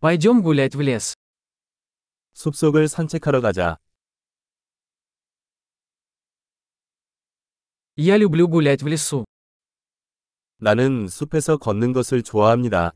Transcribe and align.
Пойдем 0.00 0.42
гулять 0.42 0.76
в 0.76 0.80
лес. 0.80 1.16
숲속을 2.34 2.86
산책하러 2.86 3.40
가자. 3.40 3.78
Я 7.96 8.16
люблю 8.16 8.46
гулять 8.46 8.84
в 8.84 8.86
лесу. 8.86 9.24
나는 10.58 11.08
숲에서 11.08 11.56
걷는 11.56 11.92
것을 11.92 12.22
좋아합니다. 12.22 12.92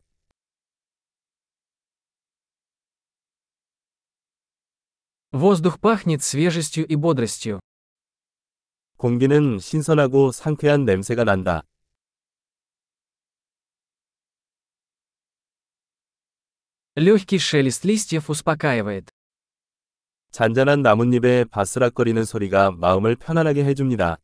Воздух 5.33 5.81
пахнет 5.81 6.23
свежестью 6.23 6.87
и 6.87 6.95
бодростью. 6.95 7.59
공기는 8.95 9.59
신선하고 9.59 10.31
상쾌한 10.31 10.85
냄새가 10.85 11.25
난다. 11.25 11.63
Легкий 16.96 17.38
шелест 17.38 17.84
листьев 17.84 18.28
успокаивает. 18.28 19.10
잔잔한 20.30 20.82
나뭇잎의 20.82 21.46
바스락거리는 21.46 22.24
소리가 22.24 22.72
마음을 22.72 23.16
편안하게 23.16 23.64
해줍니다. 23.64 24.18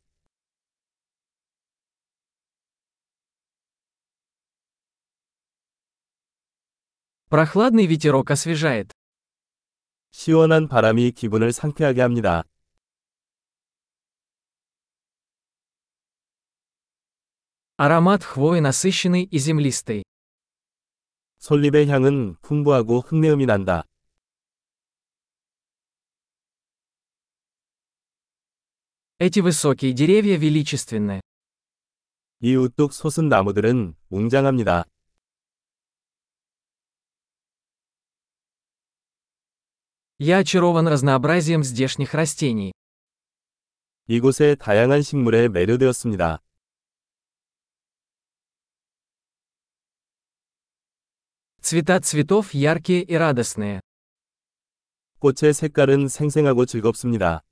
Прохладный 7.31 7.87
ветерок 7.87 8.31
освежает. 8.31 8.93
시원한 10.13 10.69
바람이 10.69 11.13
기분을 11.13 11.53
상쾌하게 11.53 12.01
합니다. 12.01 12.45
Аромат 17.77 18.23
хвои 18.23 18.61
насыщенный 18.61 19.25
и 19.25 19.39
землистый. 19.39 20.05
솔잎의 21.39 21.89
향은 21.89 22.37
풍부하고 22.43 23.01
흙내음이 23.01 23.47
난다. 23.47 23.85
Эти 29.19 29.41
высокие 29.41 29.95
деревья 29.95 30.37
величественны. 30.37 31.21
이 32.41 32.57
우뚝 32.57 32.93
솟은 32.93 33.29
나무들은 33.29 33.95
웅장합니다. 34.11 34.85
Я 40.19 40.39
очарован 40.39 40.87
разнообразием 40.89 41.63
здешних 41.63 42.15
растений. 42.15 42.73
이곳의 44.07 44.57
다양한 44.57 45.03
식물에 45.03 45.49
매료되었습니다. 45.49 46.41
Цвета 51.61 52.01
цветов 52.01 52.53
яркие 52.53 53.03
и 53.03 53.15
радостные. 53.15 53.81
꽃의 55.19 55.55
색깔은 55.55 56.09
생생하고 56.09 56.67
즐겁습니다. 56.67 57.43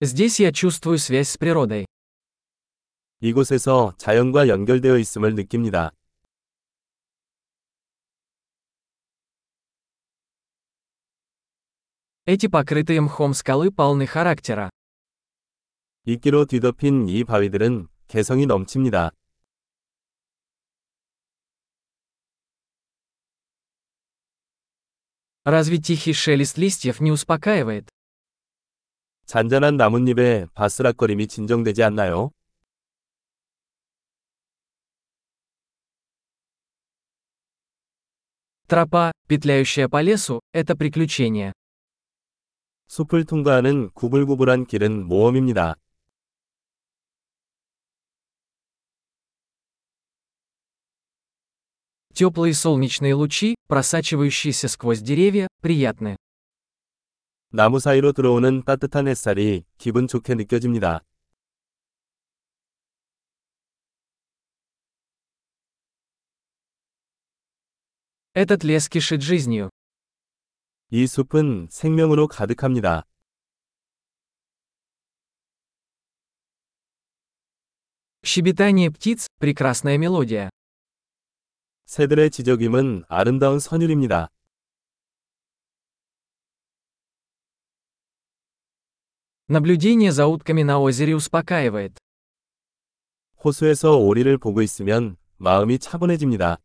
Здесь 0.00 0.40
я 0.40 0.52
чувствую 0.52 0.98
связь 0.98 1.28
с 1.30 1.38
природой. 1.38 1.86
이곳에서 3.20 3.94
자연과 3.98 4.48
연결되어 4.48 4.98
있음을 4.98 5.34
느낍니다. 5.34 5.92
Эти 12.26 12.46
покрытые 12.48 13.00
мхом 13.02 13.34
скалы 13.34 13.70
полны 13.70 14.06
характера. 14.06 14.70
이끼로 16.06 16.46
뒤덮인 16.46 17.08
이 17.08 17.24
바위들은 17.24 17.88
개성이 18.08 18.46
넘칩니다. 18.46 19.10
Разве 25.44 25.76
тихий 25.78 26.14
шелест 26.14 26.56
листьев 26.56 27.00
не 27.00 27.10
успокаивает? 27.10 27.88
잔잔한 29.26 29.76
나뭇잎의 29.76 30.48
바스락거림이 30.54 31.26
진정되지 31.26 31.82
않나요? 31.82 32.30
Тропа, 38.66 39.12
петляющая 39.28 39.88
по 39.88 40.00
лесу, 40.00 40.40
это 40.52 40.74
приключение. 40.74 41.52
숲을 42.86 43.24
통과하는 43.24 43.90
구불구불한 43.90 44.66
길은 44.66 45.06
모험입니다. 45.06 45.76
Теплые 52.18 52.54
солнечные 52.54 53.14
лучи, 53.14 53.56
просачивающиеся 53.66 54.68
сквозь 54.68 55.00
деревья, 55.00 55.48
приятны. 55.60 56.16
나무 57.50 57.78
사이로 57.78 58.12
들어오는 58.12 58.64
따뜻한 58.64 59.06
햇살이 59.08 59.64
기분 59.78 60.08
좋게 60.08 60.34
느껴집니다. 60.34 61.02
Этот 68.34 68.64
лес 68.64 68.88
кишит 68.88 69.22
жизнью. 69.22 69.70
이 70.90 71.06
숲은 71.06 71.68
생명으로 71.70 72.26
가득합니다. 72.26 73.04
Щебетание 78.24 78.90
птиц – 78.90 79.38
прекрасная 79.38 79.98
мелодия. 79.98 80.50
새들의 81.88 82.30
지저귀은 82.30 83.04
아름다운 83.08 83.58
선율입니다. 83.58 84.30
Наблюдение 89.46 90.10
за 90.10 90.26
утками 90.26 90.62
на 90.62 90.80
озере 90.80 91.12
успокаивает. 91.12 91.92
호수에서 93.44 93.98
오리를 93.98 94.38
보고 94.38 94.62
있으면 94.62 95.16
마음이 95.36 95.78
차분해집니다. 95.78 96.58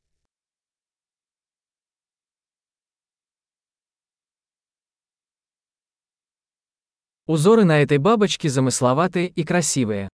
Узоры 7.28 7.64
на 7.66 7.80
этой 7.80 7.98
бабочке 8.00 8.50
замысловатые 8.50 9.28
и 9.36 9.44
красивые. 9.44 10.08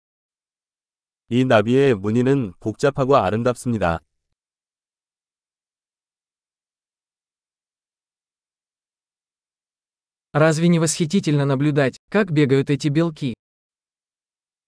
이 1.28 1.44
나비의 1.44 1.94
무늬는 1.94 2.54
복잡하고 2.58 3.16
아름답습니다. 3.16 4.00
Разве 10.32 10.68
не 10.68 10.78
восхитительно 10.78 11.44
наблюдать, 11.44 11.96
как 12.10 12.32
бегают 12.32 12.70
эти 12.70 12.88
белки? 12.88 13.34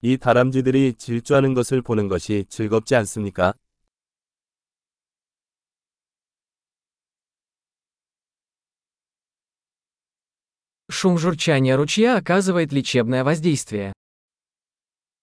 이 0.03 0.17
다람쥐들이 0.17 0.95
질주하는 0.95 1.55
것을 1.55 1.83
보는 1.83 2.07
것이 2.09 2.45
즐겁지 2.49 2.95
않습니까? 2.95 3.55
Шум 10.89 11.19
журчания 11.19 11.77
ручья 11.77 12.17
оказывает 12.17 12.73
лечебное 12.73 13.25
воздействие. 13.25 13.93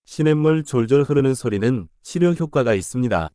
시냇물 0.06 0.66
졸졸 0.66 1.04
흐르는 1.04 1.34
소리는 1.34 1.88
치료 2.02 2.34
효과가 2.34 2.74
있습니다. 2.74 3.30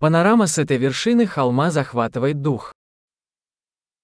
Панорама 0.00 0.46
с 0.46 0.58
этой 0.58 0.76
вершины 0.76 1.26
холма 1.26 1.70
захватывает 1.70 2.42
дух. 2.42 2.72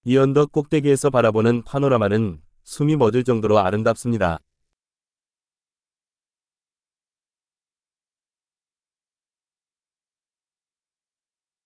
이 0.05 0.17
언덕 0.17 0.51
꼭대기에서 0.51 1.11
바라보는 1.11 1.65
파노라마는 1.65 2.43
숨이 2.65 2.97
멎을 2.97 3.25
정도로 3.25 3.59
아름답습니다. 3.59 4.39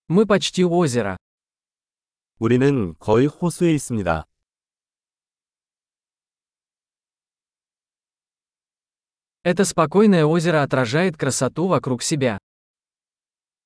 Мы 0.09 0.27
почти 0.27 0.65
у 0.65 0.77
озера. 0.77 1.17
우리는 2.39 2.95
거의 2.99 3.27
호수에 3.27 3.73
있습니다. 3.75 4.25
Это 9.45 9.65
спокойное 9.65 10.25
озеро 10.25 10.63
отражает 10.63 11.17
красоту 11.17 11.69
вокруг 11.69 12.03
себя. 12.03 12.39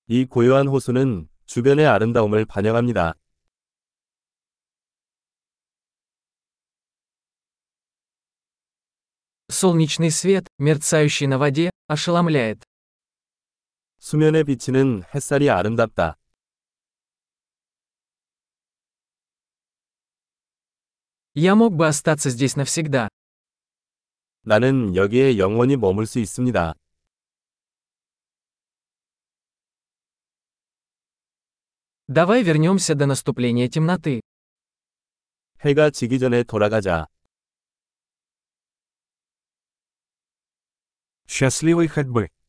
이 0.09 0.25
고요한 0.25 0.67
호수는 0.67 1.29
주변의 1.47 1.87
아름다움을 1.87 2.45
반영합니다. 2.45 3.15
Солнечный 9.49 10.11
свет, 10.11 10.47
мерцающий 10.59 11.27
на 11.27 11.39
воде, 11.39 11.71
ошеломляет. 11.89 12.63
수면에 13.99 14.45
비치는 14.45 15.03
햇살이 15.15 15.51
아름답다. 15.51 16.17
Я 21.35 21.55
мог 21.55 21.77
бы 21.77 21.87
остаться 21.87 22.31
здесь 22.31 22.57
навсегда. 22.57 23.09
나는 24.43 24.97
여기에 24.97 25.39
영원히 25.39 25.77
머물 25.77 26.07
수 26.07 26.19
있습니다. 26.19 26.75
Давай 32.09 32.43
вернемся 32.43 32.95
до 32.95 33.07
наступления 33.07 33.69
темноты. 33.69 34.21
해가 35.63 35.91
지기 35.91 36.19
전에 36.19 36.43
돌아가자. 36.43 37.07
Счастливой 41.29 41.87
ходьбы. 41.87 42.31